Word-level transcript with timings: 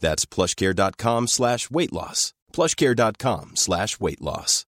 That's 0.00 0.24
plushcare.com 0.24 1.28
slash 1.28 1.70
weight 1.70 1.92
loss. 1.92 2.32
plushcare.com 2.52 3.52
slash 3.54 4.00
weight 4.00 4.20
loss. 4.20 4.66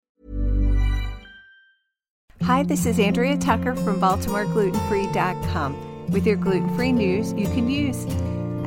Hi, 2.42 2.62
this 2.62 2.86
is 2.86 3.00
Andrea 3.00 3.36
Tucker 3.36 3.74
from 3.74 4.00
BaltimoreGlutenFree.com 4.00 6.10
with 6.10 6.26
your 6.26 6.36
gluten 6.36 6.74
free 6.76 6.92
news 6.92 7.32
you 7.34 7.46
can 7.46 7.68
use. 7.68 8.06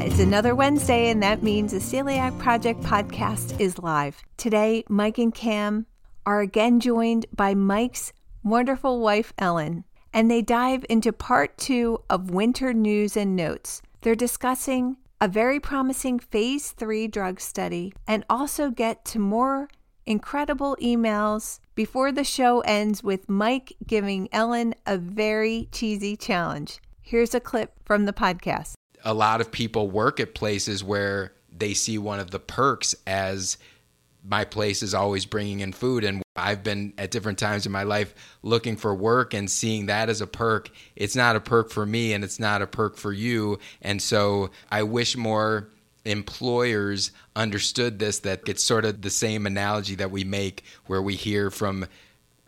It's 0.04 0.20
another 0.20 0.56
Wednesday, 0.56 1.10
and 1.10 1.24
that 1.24 1.42
means 1.42 1.72
the 1.72 1.80
Celiac 1.80 2.38
Project 2.38 2.82
podcast 2.82 3.60
is 3.60 3.80
live. 3.80 4.22
Today, 4.38 4.84
Mike 4.90 5.18
and 5.20 5.34
Cam 5.34 5.86
are 6.26 6.42
again 6.42 6.80
joined 6.80 7.26
by 7.34 7.54
Mike's 7.54 8.12
wonderful 8.44 9.00
wife, 9.00 9.32
Ellen, 9.38 9.86
and 10.14 10.30
they 10.30 10.42
dive 10.42 10.86
into 10.90 11.14
part 11.14 11.58
two 11.58 12.00
of 12.10 12.32
Winter 12.32 12.74
News 12.74 13.16
and 13.16 13.36
Notes. 13.36 13.82
They're 14.02 14.16
discussing 14.16 14.98
a 15.22 15.28
very 15.28 15.60
promising 15.60 16.18
phase 16.18 16.72
three 16.72 17.08
drug 17.08 17.40
study 17.40 17.94
and 18.08 18.26
also 18.28 18.72
get 18.72 19.06
to 19.06 19.20
more 19.20 19.70
incredible 20.04 20.76
emails 20.82 21.60
before 21.76 22.12
the 22.12 22.24
show 22.24 22.62
ends 22.62 23.04
with 23.04 23.30
Mike 23.30 23.72
giving 23.86 24.28
Ellen 24.32 24.74
a 24.88 24.98
very 24.98 25.70
cheesy 25.72 26.18
challenge. 26.18 26.80
Here's 27.04 27.36
a 27.36 27.40
clip 27.40 27.74
from 27.86 28.06
the 28.06 28.14
podcast. 28.14 28.74
a 29.04 29.14
lot 29.14 29.42
of 29.42 29.52
people 29.52 29.90
work 29.90 30.20
at 30.20 30.34
places 30.34 30.84
where 30.84 31.34
they 31.52 31.74
see 31.76 31.98
one 32.00 32.20
of 32.20 32.32
the 32.32 32.40
perks 32.40 32.96
as 33.06 33.58
my 34.24 34.46
place 34.46 34.84
is 34.84 34.94
always 34.94 35.26
bringing 35.26 35.62
in 35.62 35.74
food 35.74 36.04
and 36.04 36.22
I've 36.36 36.64
been 36.64 36.94
at 36.98 37.12
different 37.12 37.40
times 37.40 37.66
in 37.66 37.72
my 37.72 37.84
life 37.84 38.14
looking 38.44 38.78
for 38.78 38.94
work 38.94 39.34
and 39.34 39.50
seeing 39.50 39.88
that 39.88 40.10
as 40.10 40.22
a 40.22 40.28
perk. 40.28 40.70
It's 40.96 41.16
not 41.16 41.36
a 41.36 41.40
perk 41.40 41.70
for 41.72 41.86
me 41.86 42.14
and 42.14 42.24
it's 42.24 42.40
not 42.40 42.62
a 42.62 42.68
perk 42.68 42.98
for 42.98 43.12
you. 43.12 43.60
And 43.82 44.02
so 44.02 44.52
I 44.70 44.84
wish 44.84 45.18
more 45.18 45.70
employers 46.06 47.12
understood 47.36 48.00
this 48.00 48.20
that 48.20 48.48
it's 48.48 48.64
sort 48.64 48.86
of 48.86 49.02
the 49.02 49.10
same 49.10 49.46
analogy 49.46 49.96
that 49.96 50.12
we 50.12 50.24
make 50.24 50.64
where 50.88 51.02
we 51.02 51.16
hear 51.16 51.52
from 51.52 51.86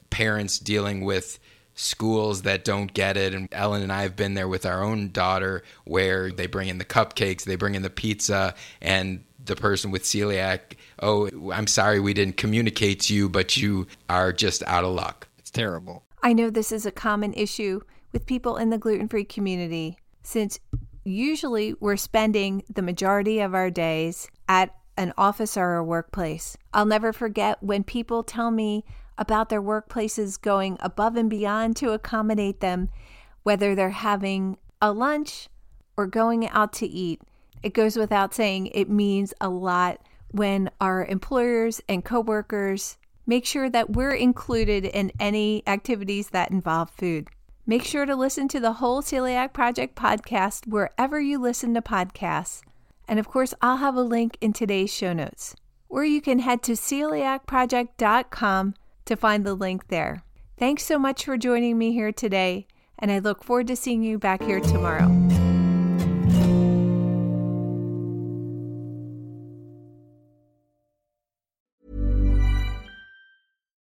parents 0.10 0.60
dealing 0.60 1.02
with 1.02 1.40
schools 1.76 2.44
that 2.44 2.64
don't 2.64 2.94
get 2.94 3.18
it 3.18 3.34
and 3.34 3.48
Ellen 3.52 3.82
and 3.82 3.92
I 3.92 4.04
have 4.04 4.16
been 4.16 4.36
there 4.36 4.48
with 4.48 4.66
our 4.66 4.84
own 4.84 5.12
daughter 5.12 5.64
where 5.86 6.32
they 6.32 6.46
bring 6.46 6.70
in 6.70 6.78
the 6.78 6.86
cupcakes, 6.86 7.44
they 7.44 7.56
bring 7.56 7.76
in 7.76 7.82
the 7.82 7.90
pizza 7.90 8.54
and 8.82 9.24
the 9.46 9.56
person 9.56 9.92
with 9.92 10.04
celiac, 10.04 10.78
"Oh, 11.02 11.30
I'm 11.52 11.68
sorry 11.68 12.00
we 12.00 12.14
didn't 12.14 12.38
communicate 12.38 13.02
to 13.02 13.14
you, 13.14 13.30
but 13.30 13.58
you 13.58 13.88
are 14.10 14.32
just 14.32 14.64
out 14.64 14.84
of 14.84 14.94
luck." 14.94 15.28
It's 15.38 15.52
terrible. 15.52 16.04
I 16.22 16.34
know 16.34 16.50
this 16.50 16.72
is 16.72 16.86
a 16.86 16.92
common 16.92 17.34
issue 17.34 17.82
with 18.12 18.26
people 18.26 18.58
in 18.58 18.70
the 18.70 18.78
gluten 18.78 19.08
free 19.08 19.26
community 19.26 19.98
since 20.22 20.60
usually 21.04 21.74
we're 21.80 21.98
spending 21.98 22.64
the 22.74 22.82
majority 22.82 23.40
of 23.40 23.54
our 23.54 23.70
days 23.70 24.30
at 24.48 24.74
an 24.96 25.12
office 25.18 25.58
or 25.58 25.76
a 25.76 25.84
workplace. 25.84 26.56
I'll 26.74 26.86
never 26.86 27.12
forget 27.12 27.62
when 27.62 27.84
people 27.84 28.24
tell 28.24 28.52
me 28.52 28.86
about 29.18 29.50
their 29.50 29.62
workplaces 29.62 30.40
going 30.40 30.78
above 30.80 31.16
and 31.16 31.30
beyond 31.30 31.76
to 31.78 31.92
accommodate 31.92 32.62
them, 32.62 32.90
whether 33.44 33.76
they're 33.76 33.90
having 33.90 34.58
a 34.82 34.92
lunch 34.92 35.50
or 35.98 36.08
going 36.08 36.48
out 36.50 36.74
to 36.74 36.88
eat. 36.88 37.22
It 37.64 37.74
goes 37.74 37.98
without 37.98 38.34
saying, 38.34 38.68
it 38.68 38.90
means 38.90 39.34
a 39.42 39.50
lot 39.50 40.00
when 40.32 40.70
our 40.82 41.06
employers 41.06 41.82
and 41.88 42.04
coworkers 42.04 42.98
make 43.26 43.46
sure 43.46 43.70
that 43.70 43.92
we're 43.92 44.14
included 44.14 44.84
in 44.86 45.14
any 45.20 45.64
activities 45.66 46.32
that 46.32 46.52
involve 46.52 46.90
food. 46.92 47.30
Make 47.66 47.86
sure 47.86 48.06
to 48.06 48.16
listen 48.16 48.48
to 48.50 48.60
the 48.60 48.74
whole 48.74 49.02
Celiac 49.02 49.54
Project 49.54 49.96
podcast 49.96 50.68
wherever 50.68 51.22
you 51.22 51.40
listen 51.40 51.74
to 51.76 51.82
podcasts. 51.82 52.62
And 53.08 53.18
of 53.20 53.30
course, 53.30 53.54
I'll 53.62 53.78
have 53.78 53.96
a 53.96 54.02
link 54.02 54.38
in 54.42 54.52
today's 54.52 54.94
show 54.94 55.14
notes. 55.14 55.56
Or 55.88 56.04
you 56.04 56.20
can 56.22 56.40
head 56.40 56.62
to 56.64 56.74
celiacproject.com 56.74 58.74
to 59.06 59.16
find 59.16 59.46
the 59.46 59.54
link 59.54 59.88
there. 59.88 60.24
Thanks 60.58 60.84
so 60.84 61.00
much 61.00 61.24
for 61.26 61.38
joining 61.38 61.78
me 61.78 61.94
here 61.94 62.12
today, 62.12 62.68
and 63.00 63.12
I 63.12 63.20
look 63.20 63.44
forward 63.44 63.68
to 63.68 63.76
seeing 63.76 64.02
you 64.04 64.18
back 64.18 64.42
here 64.44 64.60
tomorrow. 64.60 65.10